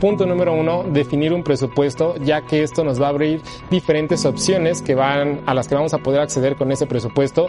Punto 0.00 0.24
número 0.24 0.54
uno, 0.54 0.82
definir 0.82 1.34
un 1.34 1.42
presupuesto, 1.42 2.16
ya 2.16 2.40
que 2.40 2.62
esto 2.62 2.82
nos 2.84 3.00
va 3.00 3.06
a 3.06 3.10
abrir 3.10 3.42
diferentes 3.70 4.24
opciones 4.24 4.80
que 4.80 4.94
van, 4.94 5.42
a 5.44 5.52
las 5.52 5.68
que 5.68 5.74
vamos 5.74 5.92
a 5.92 5.98
poder 5.98 6.20
acceder 6.22 6.56
con 6.56 6.72
ese 6.72 6.86
presupuesto. 6.86 7.48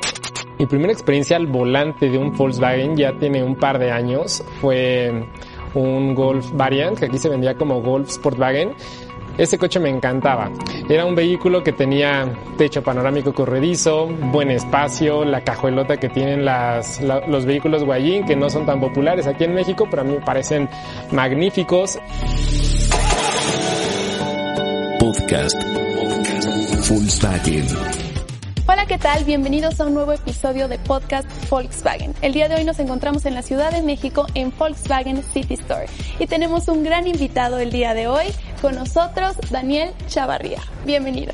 Mi 0.59 0.65
primera 0.65 0.91
experiencia 0.91 1.37
al 1.37 1.47
volante 1.47 2.09
de 2.09 2.17
un 2.17 2.35
Volkswagen 2.35 2.97
ya 2.97 3.17
tiene 3.17 3.41
un 3.41 3.55
par 3.55 3.79
de 3.79 3.89
años. 3.89 4.43
Fue 4.59 5.29
un 5.73 6.13
Golf 6.13 6.51
Variant, 6.51 6.99
que 6.99 7.05
aquí 7.05 7.17
se 7.17 7.29
vendía 7.29 7.55
como 7.55 7.81
Golf 7.81 8.09
Sportwagen. 8.09 8.73
Ese 9.37 9.57
coche 9.57 9.79
me 9.79 9.89
encantaba. 9.89 10.51
Era 10.89 11.05
un 11.05 11.15
vehículo 11.15 11.63
que 11.63 11.71
tenía 11.71 12.31
techo 12.57 12.83
panorámico 12.83 13.33
corredizo, 13.33 14.07
buen 14.07 14.51
espacio, 14.51 15.25
la 15.25 15.43
cajuelota 15.43 15.97
que 15.97 16.09
tienen 16.09 16.45
los 16.45 17.45
vehículos 17.45 17.83
Guayín, 17.83 18.25
que 18.25 18.35
no 18.35 18.49
son 18.49 18.65
tan 18.65 18.79
populares 18.79 19.27
aquí 19.27 19.45
en 19.45 19.53
México, 19.53 19.87
pero 19.89 20.03
a 20.03 20.05
mí 20.05 20.13
me 20.13 20.21
parecen 20.21 20.69
magníficos. 21.11 21.99
Podcast. 24.99 25.55
Hola, 28.71 28.85
¿qué 28.85 28.97
tal? 28.97 29.25
Bienvenidos 29.25 29.81
a 29.81 29.85
un 29.85 29.93
nuevo 29.95 30.13
episodio 30.13 30.69
de 30.69 30.79
Podcast 30.79 31.27
Volkswagen. 31.49 32.13
El 32.21 32.31
día 32.31 32.47
de 32.47 32.55
hoy 32.55 32.63
nos 32.63 32.79
encontramos 32.79 33.25
en 33.25 33.33
la 33.33 33.41
Ciudad 33.41 33.69
de 33.69 33.81
México 33.81 34.27
en 34.33 34.53
Volkswagen 34.57 35.21
City 35.33 35.55
Store 35.55 35.87
y 36.19 36.25
tenemos 36.25 36.69
un 36.69 36.81
gran 36.81 37.05
invitado 37.05 37.59
el 37.59 37.69
día 37.69 37.93
de 37.93 38.07
hoy 38.07 38.27
con 38.61 38.75
nosotros, 38.75 39.35
Daniel 39.49 39.91
Chavarría. 40.07 40.61
Bienvenido. 40.85 41.33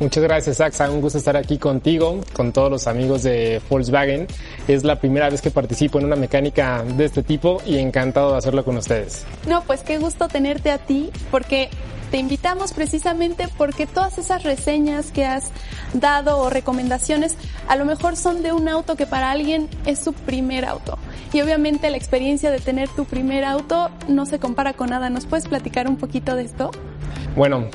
Muchas 0.00 0.22
gracias, 0.24 0.60
Axa. 0.60 0.90
Un 0.90 1.02
gusto 1.02 1.18
estar 1.18 1.36
aquí 1.36 1.58
contigo, 1.58 2.20
con 2.32 2.52
todos 2.52 2.70
los 2.70 2.86
amigos 2.86 3.22
de 3.22 3.60
Volkswagen. 3.68 4.26
Es 4.66 4.82
la 4.82 4.98
primera 4.98 5.28
vez 5.28 5.42
que 5.42 5.50
participo 5.50 5.98
en 5.98 6.06
una 6.06 6.16
mecánica 6.16 6.82
de 6.82 7.04
este 7.04 7.22
tipo 7.22 7.60
y 7.66 7.78
encantado 7.78 8.32
de 8.32 8.38
hacerlo 8.38 8.64
con 8.64 8.78
ustedes. 8.78 9.24
No, 9.46 9.62
pues 9.62 9.82
qué 9.82 9.98
gusto 9.98 10.26
tenerte 10.26 10.70
a 10.70 10.78
ti, 10.78 11.10
porque 11.30 11.68
te 12.12 12.18
invitamos 12.18 12.74
precisamente 12.74 13.48
porque 13.56 13.86
todas 13.86 14.18
esas 14.18 14.42
reseñas 14.42 15.10
que 15.10 15.24
has 15.24 15.50
dado 15.94 16.40
o 16.40 16.50
recomendaciones 16.50 17.36
a 17.68 17.76
lo 17.76 17.86
mejor 17.86 18.16
son 18.16 18.42
de 18.42 18.52
un 18.52 18.68
auto 18.68 18.96
que 18.96 19.06
para 19.06 19.30
alguien 19.30 19.66
es 19.86 19.98
su 19.98 20.12
primer 20.12 20.66
auto. 20.66 20.98
Y 21.32 21.40
obviamente 21.40 21.88
la 21.88 21.96
experiencia 21.96 22.50
de 22.50 22.60
tener 22.60 22.90
tu 22.90 23.06
primer 23.06 23.46
auto 23.46 23.88
no 24.08 24.26
se 24.26 24.38
compara 24.38 24.74
con 24.74 24.90
nada. 24.90 25.08
¿Nos 25.08 25.24
puedes 25.24 25.48
platicar 25.48 25.88
un 25.88 25.96
poquito 25.96 26.36
de 26.36 26.42
esto? 26.42 26.70
Bueno, 27.34 27.68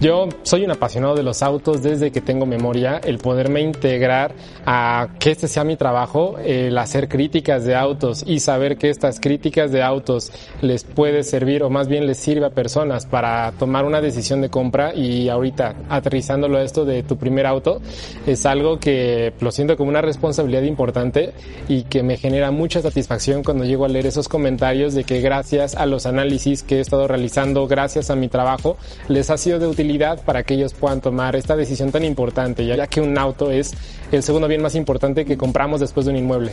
yo 0.00 0.28
soy 0.42 0.64
un 0.64 0.70
apasionado 0.70 1.14
de 1.14 1.22
los 1.22 1.42
autos 1.42 1.82
desde 1.82 2.10
que 2.10 2.20
tengo 2.20 2.46
memoria, 2.46 3.00
el 3.04 3.18
poderme 3.18 3.60
integrar 3.60 4.34
a 4.66 5.08
que 5.18 5.30
este 5.30 5.46
sea 5.46 5.64
mi 5.64 5.76
trabajo, 5.76 6.36
el 6.44 6.76
hacer 6.76 7.08
críticas 7.08 7.64
de 7.64 7.76
autos 7.76 8.24
y 8.26 8.40
saber 8.40 8.76
que 8.76 8.90
estas 8.90 9.20
críticas 9.20 9.70
de 9.70 9.82
autos 9.82 10.32
les 10.62 10.84
puede 10.84 11.22
servir 11.22 11.62
o 11.62 11.70
más 11.70 11.88
bien 11.88 12.06
les 12.06 12.18
sirve 12.18 12.46
a 12.46 12.50
personas 12.50 13.06
para 13.06 13.52
tomar 13.52 13.84
una 13.84 14.00
decisión 14.00 14.40
de 14.40 14.50
compra 14.50 14.94
y 14.94 15.28
ahorita 15.28 15.76
aterrizándolo 15.88 16.58
a 16.58 16.62
esto 16.62 16.84
de 16.84 17.02
tu 17.02 17.16
primer 17.16 17.46
auto 17.46 17.80
es 18.26 18.46
algo 18.46 18.80
que 18.80 19.32
lo 19.40 19.52
siento 19.52 19.76
como 19.76 19.90
una 19.90 20.02
responsabilidad 20.02 20.62
importante 20.62 21.32
y 21.68 21.84
que 21.84 22.02
me 22.02 22.16
genera 22.16 22.50
mucha 22.50 22.82
satisfacción 22.82 23.42
cuando 23.44 23.64
llego 23.64 23.84
a 23.84 23.88
leer 23.88 24.06
esos 24.06 24.28
comentarios 24.28 24.94
de 24.94 25.04
que 25.04 25.20
gracias 25.20 25.76
a 25.76 25.86
los 25.86 26.04
análisis 26.06 26.62
que 26.62 26.78
he 26.78 26.80
estado 26.80 27.06
realizando, 27.06 27.66
gracias 27.66 28.10
a 28.10 28.16
mi 28.16 28.28
trabajo, 28.28 28.76
les 29.08 29.30
ha 29.30 29.38
sido 29.38 29.58
de 29.58 29.66
utilidad 29.66 29.83
para 30.24 30.42
que 30.42 30.54
ellos 30.54 30.74
puedan 30.74 31.00
tomar 31.00 31.36
esta 31.36 31.56
decisión 31.56 31.92
tan 31.92 32.04
importante, 32.04 32.64
ya 32.64 32.86
que 32.86 33.00
un 33.00 33.16
auto 33.18 33.50
es 33.50 33.74
el 34.12 34.22
segundo 34.22 34.48
bien 34.48 34.62
más 34.62 34.74
importante 34.74 35.24
que 35.24 35.36
compramos 35.36 35.80
después 35.80 36.06
de 36.06 36.12
un 36.12 36.18
inmueble. 36.18 36.52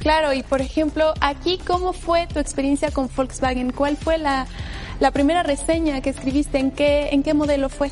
Claro, 0.00 0.32
y 0.32 0.42
por 0.42 0.60
ejemplo, 0.60 1.12
aquí, 1.20 1.58
¿cómo 1.66 1.92
fue 1.92 2.26
tu 2.32 2.38
experiencia 2.38 2.90
con 2.90 3.10
Volkswagen? 3.14 3.72
¿Cuál 3.72 3.96
fue 3.96 4.18
la, 4.18 4.46
la 4.98 5.10
primera 5.10 5.42
reseña 5.42 6.00
que 6.00 6.10
escribiste? 6.10 6.58
¿En 6.58 6.70
qué, 6.70 7.10
¿En 7.12 7.22
qué 7.22 7.34
modelo 7.34 7.68
fue? 7.68 7.90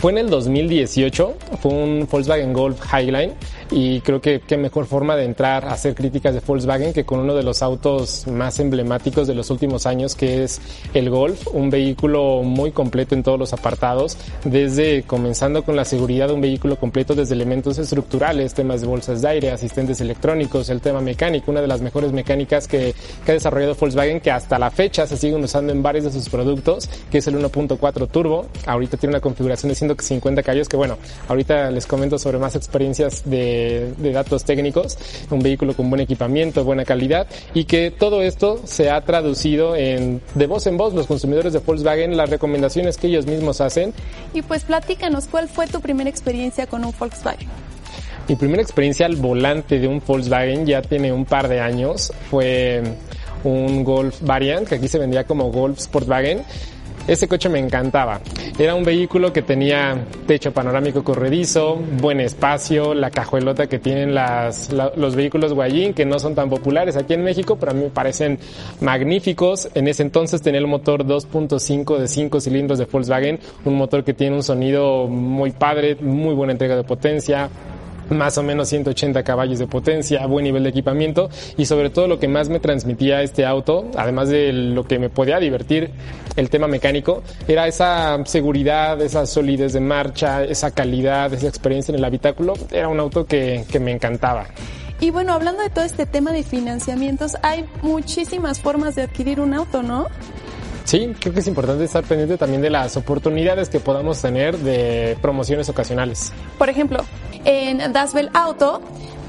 Fue 0.00 0.12
en 0.12 0.18
el 0.18 0.30
2018, 0.30 1.36
fue 1.60 1.72
un 1.72 2.08
Volkswagen 2.10 2.52
Golf 2.52 2.80
Highline 2.92 3.34
y 3.70 4.00
creo 4.00 4.20
que 4.20 4.40
qué 4.40 4.56
mejor 4.56 4.86
forma 4.86 5.16
de 5.16 5.24
entrar 5.24 5.64
a 5.64 5.72
hacer 5.72 5.94
críticas 5.94 6.34
de 6.34 6.40
Volkswagen 6.40 6.92
que 6.92 7.04
con 7.04 7.20
uno 7.20 7.34
de 7.34 7.42
los 7.42 7.62
autos 7.62 8.26
más 8.26 8.58
emblemáticos 8.58 9.26
de 9.28 9.34
los 9.34 9.50
últimos 9.50 9.86
años 9.86 10.14
que 10.14 10.44
es 10.44 10.60
el 10.94 11.10
Golf, 11.10 11.46
un 11.52 11.70
vehículo 11.70 12.42
muy 12.42 12.72
completo 12.72 13.14
en 13.14 13.22
todos 13.22 13.38
los 13.38 13.52
apartados, 13.52 14.16
desde 14.44 15.04
comenzando 15.04 15.62
con 15.62 15.76
la 15.76 15.84
seguridad 15.84 16.28
de 16.28 16.34
un 16.34 16.40
vehículo 16.40 16.76
completo 16.76 17.14
desde 17.14 17.34
elementos 17.34 17.78
estructurales, 17.78 18.54
temas 18.54 18.80
de 18.80 18.86
bolsas 18.86 19.22
de 19.22 19.28
aire, 19.28 19.50
asistentes 19.50 20.00
electrónicos, 20.00 20.68
el 20.70 20.80
tema 20.80 21.00
mecánico, 21.00 21.50
una 21.50 21.60
de 21.60 21.68
las 21.68 21.80
mejores 21.80 22.12
mecánicas 22.12 22.66
que, 22.66 22.94
que 23.24 23.32
ha 23.32 23.34
desarrollado 23.34 23.74
Volkswagen 23.74 24.20
que 24.20 24.30
hasta 24.30 24.58
la 24.58 24.70
fecha 24.70 25.06
se 25.06 25.16
siguen 25.16 25.42
usando 25.44 25.72
en 25.72 25.82
varios 25.82 26.04
de 26.04 26.12
sus 26.12 26.28
productos, 26.28 26.88
que 27.10 27.18
es 27.18 27.26
el 27.26 27.36
1.4 27.36 28.08
turbo, 28.08 28.46
ahorita 28.66 28.96
tiene 28.96 29.14
una 29.14 29.20
configuración 29.20 29.68
de 29.68 29.74
150 29.76 30.42
caballos 30.42 30.68
que 30.68 30.76
bueno, 30.76 30.98
ahorita 31.28 31.70
les 31.70 31.86
comento 31.86 32.18
sobre 32.18 32.38
más 32.38 32.56
experiencias 32.56 33.22
de, 33.24 33.59
de, 33.96 34.12
datos 34.12 34.44
técnicos, 34.44 34.98
un 35.30 35.40
vehículo 35.40 35.74
con 35.74 35.88
buen 35.88 36.00
equipamiento, 36.02 36.64
buena 36.64 36.84
calidad 36.84 37.26
y 37.54 37.64
que 37.64 37.90
todo 37.90 38.22
esto 38.22 38.60
se 38.64 38.90
ha 38.90 39.00
traducido 39.02 39.76
en 39.76 40.20
de 40.34 40.46
voz 40.46 40.66
en 40.66 40.76
voz 40.76 40.94
los 40.94 41.06
consumidores 41.06 41.52
de 41.52 41.60
Volkswagen, 41.60 42.16
las 42.16 42.30
recomendaciones 42.30 42.96
que 42.96 43.08
ellos 43.08 43.26
mismos 43.26 43.60
hacen. 43.60 43.92
Y 44.34 44.42
pues 44.42 44.64
platícanos, 44.64 45.26
¿cuál 45.26 45.48
fue 45.48 45.66
tu 45.66 45.80
primera 45.80 46.10
experiencia 46.10 46.66
con 46.66 46.84
un 46.84 46.92
Volkswagen? 46.98 47.48
Mi 48.28 48.36
primera 48.36 48.62
experiencia 48.62 49.06
al 49.06 49.16
volante 49.16 49.78
de 49.78 49.88
un 49.88 50.02
Volkswagen 50.06 50.66
ya 50.66 50.82
tiene 50.82 51.12
un 51.12 51.24
par 51.24 51.48
de 51.48 51.60
años, 51.60 52.12
fue 52.30 52.82
un 53.44 53.84
Golf 53.84 54.20
Variant, 54.22 54.68
que 54.68 54.76
aquí 54.76 54.88
se 54.88 54.98
vendía 54.98 55.24
como 55.24 55.50
Golf 55.50 55.78
Sportwagen. 55.78 56.42
Ese 57.06 57.26
coche 57.26 57.48
me 57.48 57.58
encantaba. 57.58 58.20
Era 58.58 58.74
un 58.74 58.84
vehículo 58.84 59.32
que 59.32 59.42
tenía 59.42 60.06
techo 60.26 60.52
panorámico 60.52 61.02
corredizo, 61.02 61.76
buen 61.76 62.20
espacio, 62.20 62.94
la 62.94 63.10
cajuelota 63.10 63.66
que 63.66 63.78
tienen 63.78 64.14
los 64.14 65.16
vehículos 65.16 65.52
Guayín, 65.52 65.94
que 65.94 66.04
no 66.04 66.18
son 66.18 66.34
tan 66.34 66.50
populares 66.50 66.96
aquí 66.96 67.14
en 67.14 67.24
México, 67.24 67.56
pero 67.58 67.72
a 67.72 67.74
mí 67.74 67.82
me 67.84 67.90
parecen 67.90 68.38
magníficos. 68.80 69.68
En 69.74 69.88
ese 69.88 70.02
entonces 70.02 70.42
tenía 70.42 70.60
el 70.60 70.66
motor 70.66 71.04
2.5 71.04 71.98
de 71.98 72.06
5 72.06 72.40
cilindros 72.40 72.78
de 72.78 72.84
Volkswagen, 72.84 73.40
un 73.64 73.76
motor 73.76 74.04
que 74.04 74.14
tiene 74.14 74.36
un 74.36 74.42
sonido 74.42 75.06
muy 75.08 75.50
padre, 75.52 75.96
muy 75.96 76.34
buena 76.34 76.52
entrega 76.52 76.76
de 76.76 76.84
potencia, 76.84 77.48
más 78.10 78.36
o 78.38 78.42
menos 78.42 78.68
180 78.68 79.22
caballos 79.22 79.58
de 79.58 79.66
potencia, 79.66 80.26
buen 80.26 80.44
nivel 80.44 80.64
de 80.64 80.70
equipamiento 80.70 81.30
y 81.56 81.66
sobre 81.66 81.90
todo 81.90 82.06
lo 82.08 82.18
que 82.18 82.28
más 82.28 82.48
me 82.48 82.60
transmitía 82.60 83.22
este 83.22 83.46
auto, 83.46 83.90
además 83.96 84.28
de 84.28 84.52
lo 84.52 84.84
que 84.84 84.98
me 84.98 85.08
podía 85.08 85.38
divertir, 85.38 85.90
el 86.36 86.50
tema 86.50 86.68
mecánico, 86.68 87.22
era 87.48 87.66
esa 87.66 88.24
seguridad, 88.24 89.00
esa 89.00 89.26
solidez 89.26 89.72
de 89.72 89.80
marcha, 89.80 90.44
esa 90.44 90.70
calidad, 90.70 91.32
esa 91.32 91.48
experiencia 91.48 91.92
en 91.92 91.98
el 91.98 92.04
habitáculo. 92.04 92.54
Era 92.70 92.88
un 92.88 93.00
auto 93.00 93.26
que, 93.26 93.64
que 93.70 93.80
me 93.80 93.92
encantaba. 93.92 94.46
Y 95.00 95.10
bueno, 95.10 95.32
hablando 95.32 95.62
de 95.62 95.70
todo 95.70 95.84
este 95.84 96.04
tema 96.04 96.32
de 96.32 96.42
financiamientos, 96.42 97.36
hay 97.42 97.64
muchísimas 97.82 98.60
formas 98.60 98.94
de 98.94 99.02
adquirir 99.02 99.40
un 99.40 99.54
auto, 99.54 99.82
¿no? 99.82 100.08
Sí, 100.84 101.14
creo 101.20 101.32
que 101.32 101.40
es 101.40 101.46
importante 101.46 101.84
estar 101.84 102.04
pendiente 102.04 102.36
también 102.36 102.62
de 102.62 102.70
las 102.70 102.96
oportunidades 102.96 103.68
que 103.68 103.80
podamos 103.80 104.20
tener 104.20 104.58
de 104.58 105.16
promociones 105.22 105.68
ocasionales. 105.68 106.32
Por 106.58 106.68
ejemplo, 106.68 107.04
en 107.44 107.92
Dasbel 107.92 108.30
Auto 108.34 108.80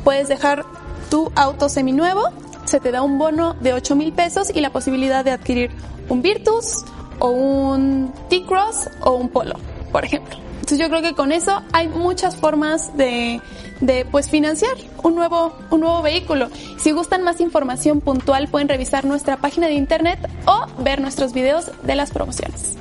puedes 0.03 0.27
dejar 0.27 0.65
tu 1.09 1.31
auto 1.35 1.69
seminuevo, 1.69 2.23
se 2.65 2.79
te 2.79 2.91
da 2.91 3.01
un 3.01 3.17
bono 3.17 3.53
de 3.59 3.73
8 3.73 3.95
mil 3.95 4.13
pesos 4.13 4.49
y 4.53 4.61
la 4.61 4.71
posibilidad 4.71 5.25
de 5.25 5.31
adquirir 5.31 5.71
un 6.09 6.21
Virtus 6.21 6.85
o 7.19 7.29
un 7.29 8.13
T-Cross 8.29 8.89
o 9.01 9.11
un 9.11 9.29
Polo, 9.29 9.55
por 9.91 10.05
ejemplo. 10.05 10.37
Entonces 10.61 10.79
yo 10.79 10.89
creo 10.89 11.01
que 11.01 11.13
con 11.13 11.31
eso 11.31 11.61
hay 11.73 11.89
muchas 11.89 12.37
formas 12.37 12.95
de, 12.95 13.41
de 13.81 14.05
pues 14.05 14.29
financiar 14.29 14.77
un 15.03 15.15
nuevo, 15.15 15.53
un 15.69 15.81
nuevo 15.81 16.01
vehículo. 16.01 16.49
Si 16.77 16.91
gustan 16.91 17.23
más 17.23 17.41
información 17.41 17.99
puntual 17.99 18.47
pueden 18.47 18.69
revisar 18.69 19.03
nuestra 19.03 19.37
página 19.37 19.67
de 19.67 19.73
internet 19.73 20.19
o 20.45 20.67
ver 20.81 21.01
nuestros 21.01 21.33
videos 21.33 21.71
de 21.83 21.95
las 21.95 22.11
promociones. 22.11 22.80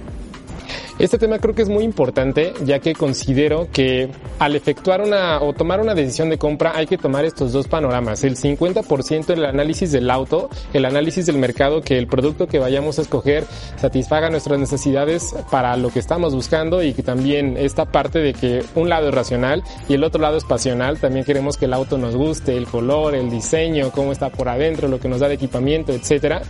Este 1.01 1.17
tema 1.17 1.39
creo 1.39 1.55
que 1.55 1.63
es 1.63 1.71
muy 1.71 1.83
importante 1.83 2.53
ya 2.63 2.79
que 2.79 2.93
considero 2.93 3.69
que 3.73 4.11
al 4.39 4.55
efectuar 4.55 5.01
una 5.01 5.41
o 5.41 5.55
tomar 5.55 5.81
una 5.81 5.95
decisión 5.95 6.29
de 6.29 6.37
compra 6.37 6.73
hay 6.77 6.87
que 6.87 6.99
tomar 6.99 7.25
estos 7.25 7.55
dos 7.55 7.69
panoramas. 7.69 8.23
El 8.23 8.37
50% 8.37 9.25
del 9.25 9.47
análisis 9.47 9.93
del 9.93 10.11
auto, 10.11 10.51
el 10.75 10.85
análisis 10.85 11.25
del 11.25 11.39
mercado, 11.39 11.81
que 11.81 11.97
el 11.97 12.07
producto 12.07 12.49
que 12.49 12.59
vayamos 12.59 12.99
a 12.99 13.03
escoger 13.03 13.47
satisfaga 13.77 14.29
nuestras 14.29 14.59
necesidades 14.59 15.35
para 15.51 15.75
lo 15.79 15.89
que 15.89 16.01
estamos 16.01 16.35
buscando 16.35 16.83
y 16.83 16.93
que 16.93 17.03
también 17.03 17.57
esta 17.57 17.87
parte 17.87 18.19
de 18.19 18.35
que 18.35 18.63
un 18.75 18.91
lado 18.91 19.09
es 19.09 19.15
racional 19.15 19.65
y 19.89 19.95
el 19.95 20.05
otro 20.05 20.21
lado 20.21 20.37
es 20.37 20.45
pasional. 20.45 20.99
También 20.99 21.25
queremos 21.25 21.57
que 21.57 21.65
el 21.65 21.73
auto 21.73 21.97
nos 21.97 22.15
guste, 22.15 22.59
el 22.59 22.67
color, 22.67 23.15
el 23.15 23.31
diseño, 23.31 23.91
cómo 23.91 24.13
está 24.13 24.29
por 24.29 24.51
adentro, 24.51 24.87
lo 24.87 25.01
que 25.01 25.09
nos 25.09 25.21
da 25.21 25.29
de 25.29 25.35
equipamiento, 25.37 25.95
etcétera. 25.95 26.43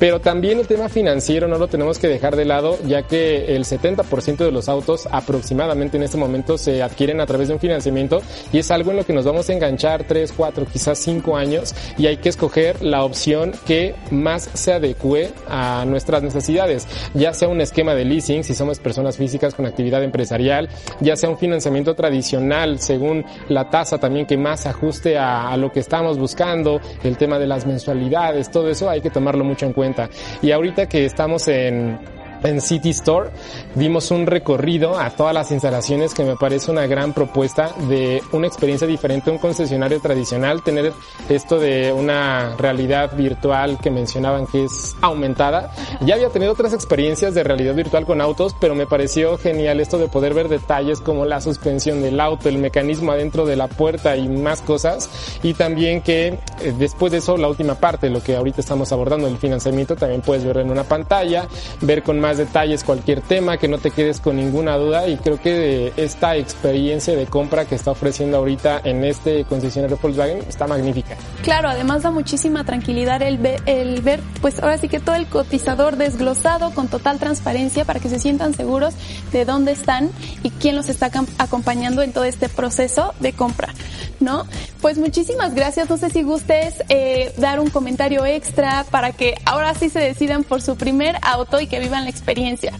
Pero 0.00 0.20
también 0.20 0.58
el 0.58 0.66
tema 0.66 0.88
financiero 0.88 1.46
no 1.46 1.56
lo 1.56 1.68
tenemos 1.68 2.00
que 2.00 2.08
dejar 2.08 2.34
de 2.34 2.46
lado 2.46 2.76
ya 2.84 3.02
que 3.02 3.54
el 3.54 3.64
70 3.64 3.91
ciento 4.22 4.44
de 4.44 4.52
los 4.52 4.68
autos 4.68 5.08
aproximadamente 5.10 5.96
en 5.96 6.04
este 6.04 6.16
momento 6.16 6.56
se 6.56 6.82
adquieren 6.82 7.20
a 7.20 7.26
través 7.26 7.48
de 7.48 7.54
un 7.54 7.60
financiamiento 7.60 8.22
y 8.52 8.58
es 8.58 8.70
algo 8.70 8.90
en 8.90 8.98
lo 8.98 9.04
que 9.04 9.12
nos 9.12 9.24
vamos 9.24 9.48
a 9.48 9.52
enganchar 9.52 10.04
3, 10.04 10.32
4, 10.36 10.66
quizás 10.72 10.98
5 10.98 11.36
años 11.36 11.74
y 11.98 12.06
hay 12.06 12.18
que 12.18 12.28
escoger 12.28 12.82
la 12.82 13.04
opción 13.04 13.52
que 13.66 13.94
más 14.10 14.48
se 14.54 14.72
adecue 14.72 15.32
a 15.48 15.84
nuestras 15.86 16.22
necesidades, 16.22 16.86
ya 17.14 17.34
sea 17.34 17.48
un 17.48 17.60
esquema 17.60 17.94
de 17.94 18.04
leasing 18.04 18.44
si 18.44 18.54
somos 18.54 18.78
personas 18.78 19.16
físicas 19.16 19.54
con 19.54 19.66
actividad 19.66 20.02
empresarial, 20.04 20.68
ya 21.00 21.16
sea 21.16 21.28
un 21.28 21.38
financiamiento 21.38 21.94
tradicional 21.94 22.78
según 22.78 23.24
la 23.48 23.70
tasa 23.70 23.98
también 23.98 24.26
que 24.26 24.36
más 24.36 24.66
ajuste 24.66 25.18
a, 25.18 25.50
a 25.50 25.56
lo 25.56 25.72
que 25.72 25.80
estamos 25.80 26.18
buscando, 26.18 26.80
el 27.02 27.16
tema 27.16 27.38
de 27.38 27.46
las 27.46 27.66
mensualidades, 27.66 28.50
todo 28.50 28.68
eso 28.70 28.88
hay 28.88 29.00
que 29.00 29.10
tomarlo 29.10 29.44
mucho 29.44 29.66
en 29.66 29.72
cuenta. 29.72 30.08
Y 30.40 30.50
ahorita 30.52 30.88
que 30.88 31.04
estamos 31.04 31.48
en 31.48 31.98
en 32.42 32.60
City 32.60 32.90
Store 32.90 33.30
dimos 33.74 34.10
un 34.10 34.26
recorrido 34.26 34.98
a 34.98 35.10
todas 35.10 35.34
las 35.34 35.50
instalaciones 35.50 36.14
que 36.14 36.24
me 36.24 36.36
parece 36.36 36.70
una 36.70 36.86
gran 36.86 37.12
propuesta 37.12 37.74
de 37.88 38.22
una 38.32 38.46
experiencia 38.46 38.86
diferente 38.86 39.30
a 39.30 39.32
un 39.32 39.38
concesionario 39.38 40.00
tradicional, 40.00 40.62
tener 40.62 40.92
esto 41.28 41.58
de 41.58 41.92
una 41.92 42.56
realidad 42.56 43.16
virtual 43.16 43.78
que 43.80 43.90
mencionaban 43.90 44.46
que 44.46 44.64
es 44.64 44.96
aumentada. 45.00 45.72
Ya 46.00 46.14
había 46.14 46.28
tenido 46.30 46.52
otras 46.52 46.72
experiencias 46.72 47.34
de 47.34 47.44
realidad 47.44 47.74
virtual 47.74 48.04
con 48.06 48.20
autos, 48.20 48.54
pero 48.60 48.74
me 48.74 48.86
pareció 48.86 49.38
genial 49.38 49.80
esto 49.80 49.98
de 49.98 50.08
poder 50.08 50.34
ver 50.34 50.48
detalles 50.48 51.00
como 51.00 51.24
la 51.24 51.40
suspensión 51.40 52.02
del 52.02 52.20
auto, 52.20 52.48
el 52.48 52.58
mecanismo 52.58 53.12
adentro 53.12 53.46
de 53.46 53.56
la 53.56 53.68
puerta 53.68 54.16
y 54.16 54.28
más 54.28 54.62
cosas. 54.62 55.10
Y 55.42 55.54
también 55.54 56.02
que 56.02 56.38
eh, 56.60 56.74
después 56.78 57.12
de 57.12 57.18
eso, 57.18 57.36
la 57.36 57.48
última 57.48 57.74
parte, 57.74 58.10
lo 58.10 58.22
que 58.22 58.36
ahorita 58.36 58.60
estamos 58.60 58.92
abordando, 58.92 59.28
el 59.28 59.38
financiamiento, 59.38 59.96
también 59.96 60.20
puedes 60.22 60.44
ver 60.44 60.58
en 60.58 60.70
una 60.70 60.84
pantalla, 60.84 61.46
ver 61.80 62.02
con 62.02 62.20
más 62.20 62.31
detalles 62.38 62.84
cualquier 62.84 63.20
tema, 63.20 63.56
que 63.56 63.68
no 63.68 63.78
te 63.78 63.90
quedes 63.90 64.20
con 64.20 64.36
ninguna 64.36 64.76
duda 64.76 65.08
y 65.08 65.16
creo 65.16 65.40
que 65.40 65.92
esta 65.96 66.36
experiencia 66.36 67.16
de 67.16 67.26
compra 67.26 67.64
que 67.64 67.74
está 67.74 67.90
ofreciendo 67.90 68.38
ahorita 68.38 68.80
en 68.84 69.04
este 69.04 69.44
concesionario 69.44 69.98
Volkswagen 70.00 70.38
está 70.48 70.66
magnífica. 70.66 71.16
Claro, 71.42 71.68
además 71.68 72.02
da 72.02 72.10
muchísima 72.10 72.64
tranquilidad 72.64 73.22
el 73.22 73.38
ver, 73.38 73.60
el 73.66 74.00
ver, 74.02 74.20
pues 74.40 74.60
ahora 74.60 74.78
sí 74.78 74.88
que 74.88 75.00
todo 75.00 75.16
el 75.16 75.26
cotizador 75.26 75.96
desglosado 75.96 76.70
con 76.72 76.88
total 76.88 77.18
transparencia 77.18 77.84
para 77.84 78.00
que 78.00 78.08
se 78.08 78.18
sientan 78.18 78.54
seguros 78.54 78.94
de 79.32 79.44
dónde 79.44 79.72
están 79.72 80.10
y 80.42 80.50
quién 80.50 80.76
los 80.76 80.88
está 80.88 81.10
acompañando 81.38 82.02
en 82.02 82.12
todo 82.12 82.24
este 82.24 82.48
proceso 82.48 83.14
de 83.20 83.32
compra, 83.32 83.74
¿no? 84.22 84.46
Pues 84.80 84.98
muchísimas 84.98 85.54
gracias. 85.54 85.90
No 85.90 85.96
sé 85.96 86.10
si 86.10 86.22
gustes 86.22 86.82
eh, 86.88 87.32
dar 87.38 87.60
un 87.60 87.70
comentario 87.70 88.24
extra 88.24 88.84
para 88.90 89.12
que 89.12 89.34
ahora 89.44 89.74
sí 89.74 89.88
se 89.88 89.98
decidan 89.98 90.44
por 90.44 90.62
su 90.62 90.76
primer 90.76 91.16
auto 91.22 91.60
y 91.60 91.66
que 91.66 91.80
vivan 91.80 92.04
la 92.04 92.10
experiencia. 92.10 92.72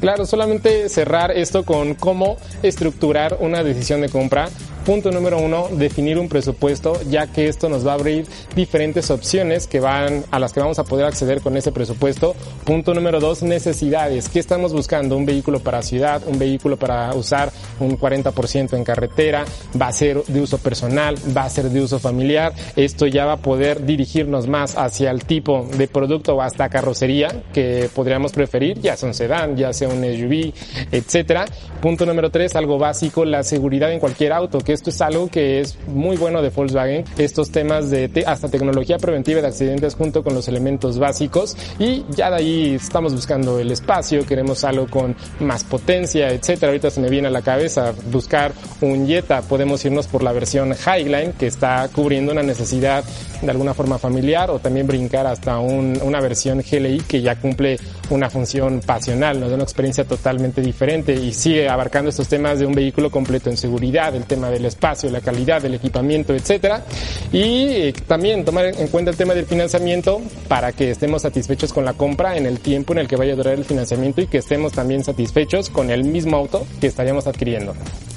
Claro, 0.00 0.26
solamente 0.26 0.88
cerrar 0.88 1.32
esto 1.32 1.64
con 1.64 1.94
cómo 1.94 2.36
estructurar 2.62 3.38
una 3.40 3.64
decisión 3.64 4.00
de 4.00 4.08
compra 4.08 4.48
Punto 4.88 5.10
número 5.10 5.38
uno, 5.38 5.68
definir 5.70 6.18
un 6.18 6.30
presupuesto, 6.30 6.98
ya 7.10 7.26
que 7.26 7.46
esto 7.46 7.68
nos 7.68 7.86
va 7.86 7.90
a 7.90 7.96
abrir 7.96 8.24
diferentes 8.56 9.10
opciones 9.10 9.66
que 9.66 9.80
van, 9.80 10.24
a 10.30 10.38
las 10.38 10.54
que 10.54 10.60
vamos 10.60 10.78
a 10.78 10.84
poder 10.84 11.04
acceder 11.04 11.42
con 11.42 11.58
ese 11.58 11.72
presupuesto. 11.72 12.34
Punto 12.64 12.94
número 12.94 13.20
dos, 13.20 13.42
necesidades. 13.42 14.30
¿Qué 14.30 14.38
estamos 14.38 14.72
buscando? 14.72 15.14
Un 15.14 15.26
vehículo 15.26 15.60
para 15.60 15.82
ciudad, 15.82 16.22
un 16.26 16.38
vehículo 16.38 16.78
para 16.78 17.14
usar 17.14 17.52
un 17.80 17.98
40% 17.98 18.78
en 18.78 18.82
carretera, 18.82 19.44
va 19.78 19.88
a 19.88 19.92
ser 19.92 20.24
de 20.24 20.40
uso 20.40 20.56
personal, 20.56 21.16
va 21.36 21.44
a 21.44 21.50
ser 21.50 21.68
de 21.68 21.82
uso 21.82 21.98
familiar. 21.98 22.54
Esto 22.74 23.06
ya 23.06 23.26
va 23.26 23.32
a 23.32 23.42
poder 23.42 23.84
dirigirnos 23.84 24.48
más 24.48 24.74
hacia 24.74 25.10
el 25.10 25.26
tipo 25.26 25.68
de 25.76 25.86
producto 25.88 26.36
o 26.36 26.40
hasta 26.40 26.70
carrocería 26.70 27.42
que 27.52 27.90
podríamos 27.94 28.32
preferir, 28.32 28.80
ya 28.80 28.96
sea 28.96 29.10
un 29.10 29.14
sedán, 29.14 29.54
ya 29.54 29.74
sea 29.74 29.90
un 29.90 30.02
SUV, 30.02 30.54
etcétera. 30.92 31.44
Punto 31.82 32.06
número 32.06 32.30
tres, 32.30 32.56
algo 32.56 32.78
básico, 32.78 33.26
la 33.26 33.42
seguridad 33.42 33.92
en 33.92 34.00
cualquier 34.00 34.32
auto, 34.32 34.60
que 34.60 34.77
esto 34.78 34.90
es 34.90 35.00
algo 35.00 35.26
que 35.26 35.60
es 35.60 35.76
muy 35.88 36.16
bueno 36.16 36.40
de 36.40 36.50
Volkswagen, 36.50 37.04
estos 37.18 37.50
temas 37.50 37.90
de 37.90 38.08
hasta 38.24 38.48
tecnología 38.48 38.96
preventiva 38.96 39.40
de 39.40 39.48
accidentes 39.48 39.96
junto 39.96 40.22
con 40.22 40.34
los 40.34 40.46
elementos 40.46 41.00
básicos. 41.00 41.56
Y 41.80 42.04
ya 42.10 42.30
de 42.30 42.36
ahí 42.36 42.74
estamos 42.76 43.12
buscando 43.12 43.58
el 43.58 43.72
espacio, 43.72 44.24
queremos 44.24 44.62
algo 44.62 44.86
con 44.86 45.16
más 45.40 45.64
potencia, 45.64 46.28
etcétera. 46.28 46.70
Ahorita 46.70 46.90
se 46.90 47.00
me 47.00 47.08
viene 47.10 47.26
a 47.26 47.30
la 47.32 47.42
cabeza 47.42 47.92
buscar 48.12 48.52
un 48.80 49.08
Jetta, 49.08 49.42
podemos 49.42 49.84
irnos 49.84 50.06
por 50.06 50.22
la 50.22 50.30
versión 50.32 50.72
Highline 50.72 51.32
que 51.32 51.48
está 51.48 51.88
cubriendo 51.92 52.30
una 52.30 52.44
necesidad 52.44 53.02
de 53.42 53.50
alguna 53.50 53.74
forma 53.74 53.98
familiar 53.98 54.48
o 54.50 54.60
también 54.60 54.86
brincar 54.86 55.26
hasta 55.26 55.58
un, 55.58 55.98
una 56.02 56.20
versión 56.20 56.62
GLI 56.62 57.00
que 57.00 57.20
ya 57.20 57.36
cumple 57.36 57.78
una 58.10 58.30
función 58.30 58.80
pasional, 58.80 59.40
nos 59.40 59.50
da 59.50 59.56
una 59.56 59.64
experiencia 59.64 60.04
totalmente 60.04 60.60
diferente 60.60 61.14
y 61.14 61.32
sigue 61.32 61.68
abarcando 61.68 62.10
estos 62.10 62.28
temas 62.28 62.58
de 62.58 62.66
un 62.66 62.72
vehículo 62.72 63.10
completo 63.10 63.50
en 63.50 63.56
seguridad, 63.56 64.14
el 64.14 64.24
tema 64.24 64.50
del 64.50 64.64
espacio, 64.68 65.10
la 65.10 65.20
calidad 65.20 65.60
del 65.62 65.74
equipamiento, 65.74 66.34
etcétera. 66.34 66.84
Y 67.32 67.66
eh, 67.68 67.94
también 68.06 68.44
tomar 68.44 68.66
en 68.66 68.88
cuenta 68.88 69.10
el 69.10 69.16
tema 69.16 69.34
del 69.34 69.46
financiamiento 69.46 70.20
para 70.48 70.72
que 70.72 70.90
estemos 70.90 71.22
satisfechos 71.22 71.72
con 71.72 71.84
la 71.84 71.92
compra 71.94 72.36
en 72.36 72.46
el 72.46 72.60
tiempo 72.60 72.92
en 72.92 73.00
el 73.00 73.08
que 73.08 73.16
vaya 73.16 73.32
a 73.32 73.36
durar 73.36 73.54
el 73.54 73.64
financiamiento 73.64 74.20
y 74.20 74.26
que 74.26 74.38
estemos 74.38 74.72
también 74.72 75.04
satisfechos 75.04 75.70
con 75.70 75.90
el 75.90 76.04
mismo 76.04 76.36
auto 76.36 76.66
que 76.80 76.86
estaríamos 76.86 77.26
adquiriendo. 77.26 77.74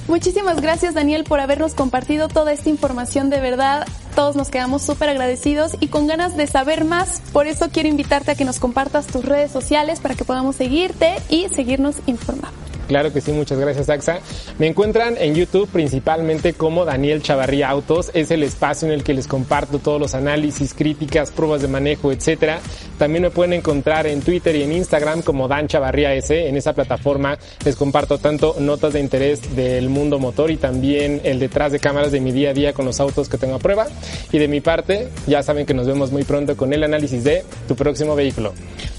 Muchísimas 0.07 0.59
gracias 0.59 0.93
Daniel 0.93 1.23
por 1.23 1.39
habernos 1.39 1.73
compartido 1.73 2.27
toda 2.27 2.51
esta 2.51 2.69
información 2.69 3.29
de 3.29 3.39
verdad. 3.39 3.87
Todos 4.15 4.35
nos 4.35 4.49
quedamos 4.49 4.81
súper 4.81 5.09
agradecidos 5.09 5.77
y 5.79 5.87
con 5.87 6.07
ganas 6.07 6.35
de 6.35 6.47
saber 6.47 6.83
más. 6.83 7.21
Por 7.31 7.47
eso 7.47 7.69
quiero 7.71 7.87
invitarte 7.87 8.31
a 8.31 8.35
que 8.35 8.43
nos 8.43 8.59
compartas 8.59 9.07
tus 9.07 9.23
redes 9.23 9.51
sociales 9.51 9.99
para 9.99 10.15
que 10.15 10.25
podamos 10.25 10.55
seguirte 10.55 11.15
y 11.29 11.47
seguirnos 11.49 11.97
informando. 12.07 12.70
Claro 12.91 13.13
que 13.13 13.21
sí, 13.21 13.31
muchas 13.31 13.57
gracias 13.57 13.87
AXA. 13.87 14.19
Me 14.59 14.67
encuentran 14.67 15.15
en 15.17 15.33
YouTube 15.33 15.69
principalmente 15.69 16.51
como 16.51 16.83
Daniel 16.83 17.21
Chavarría 17.21 17.69
Autos. 17.69 18.11
Es 18.13 18.31
el 18.31 18.43
espacio 18.43 18.85
en 18.85 18.93
el 18.93 19.01
que 19.01 19.13
les 19.13 19.29
comparto 19.29 19.79
todos 19.79 19.97
los 19.97 20.13
análisis, 20.13 20.73
críticas, 20.73 21.31
pruebas 21.31 21.61
de 21.61 21.69
manejo, 21.69 22.11
etcétera. 22.11 22.59
También 23.01 23.23
me 23.23 23.31
pueden 23.31 23.53
encontrar 23.53 24.05
en 24.05 24.21
Twitter 24.21 24.55
y 24.55 24.61
en 24.61 24.73
Instagram 24.73 25.23
como 25.23 25.47
Dan 25.47 25.67
Chavarría 25.67 26.13
S. 26.13 26.47
En 26.47 26.55
esa 26.55 26.73
plataforma 26.73 27.35
les 27.65 27.75
comparto 27.75 28.19
tanto 28.19 28.57
notas 28.59 28.93
de 28.93 28.99
interés 28.99 29.55
del 29.55 29.89
mundo 29.89 30.19
motor 30.19 30.51
y 30.51 30.57
también 30.57 31.19
el 31.23 31.39
detrás 31.39 31.71
de 31.71 31.79
cámaras 31.79 32.11
de 32.11 32.19
mi 32.19 32.31
día 32.31 32.51
a 32.51 32.53
día 32.53 32.73
con 32.73 32.85
los 32.85 32.99
autos 32.99 33.27
que 33.27 33.39
tengo 33.39 33.55
a 33.55 33.57
prueba. 33.57 33.87
Y 34.31 34.37
de 34.37 34.47
mi 34.47 34.61
parte, 34.61 35.07
ya 35.25 35.41
saben 35.41 35.65
que 35.65 35.73
nos 35.73 35.87
vemos 35.87 36.11
muy 36.11 36.23
pronto 36.25 36.55
con 36.55 36.73
el 36.73 36.83
análisis 36.83 37.23
de 37.23 37.43
tu 37.67 37.75
próximo 37.75 38.15
vehículo. 38.15 38.53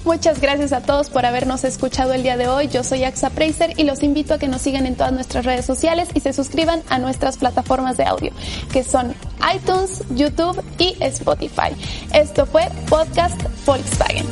Muchas 0.04 0.40
gracias 0.40 0.72
a 0.72 0.80
todos 0.80 1.08
por 1.08 1.24
habernos 1.24 1.62
escuchado 1.62 2.12
el 2.12 2.24
día 2.24 2.36
de 2.36 2.48
hoy. 2.48 2.66
Yo 2.66 2.82
soy 2.82 3.04
AXA 3.04 3.30
Preiser 3.30 3.74
y 3.76 3.84
los 3.84 4.02
invito 4.02 4.34
a 4.34 4.38
que 4.38 4.48
nos 4.48 4.62
sigan 4.62 4.84
en 4.86 4.96
todas 4.96 5.12
nuestras 5.12 5.44
redes 5.44 5.64
sociales 5.64 6.08
y 6.12 6.18
se 6.18 6.32
suscriban 6.32 6.82
a 6.88 6.98
nuestras 6.98 7.36
plataformas 7.36 7.96
de 7.98 8.02
audio, 8.02 8.32
que 8.72 8.82
son 8.82 9.14
iTunes, 9.54 10.02
YouTube 10.14 10.62
y 10.78 10.96
Spotify. 11.00 11.74
Esto 12.14 12.46
fue 12.46 12.62
Podcast 12.88 13.40
Volkswagen. 13.64 14.26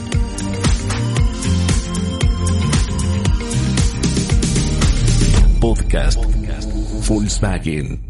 Podcast 5.61 6.19
Volkswagen. 7.09 8.10